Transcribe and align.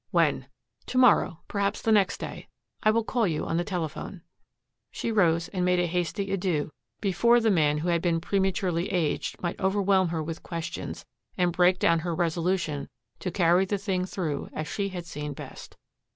"When?" 0.09 0.47
"To 0.87 0.97
morrow, 0.97 1.41
perhaps 1.47 1.79
the 1.79 1.91
next 1.91 2.17
day. 2.17 2.47
I 2.81 2.89
will 2.89 3.03
call 3.03 3.27
you 3.27 3.45
on 3.45 3.57
the 3.57 3.63
telephone." 3.63 4.23
She 4.89 5.11
rose 5.11 5.47
and 5.49 5.63
made 5.63 5.77
a 5.77 5.85
hasty 5.85 6.31
adieu 6.31 6.71
before 7.01 7.39
the 7.39 7.51
man 7.51 7.77
who 7.77 7.89
had 7.89 8.01
been 8.01 8.19
prematurely 8.19 8.89
aged 8.89 9.39
might 9.43 9.59
overwhelm 9.59 10.07
her 10.07 10.23
with 10.23 10.41
questions 10.41 11.05
and 11.37 11.53
break 11.53 11.77
down 11.77 11.99
her 11.99 12.15
resolution 12.15 12.89
to 13.19 13.29
carry 13.29 13.63
the 13.65 13.77
thing 13.77 14.05
through 14.05 14.49
as 14.53 14.67
she 14.67 14.89
had 14.89 15.05
seen 15.05 15.33
best. 15.33 15.77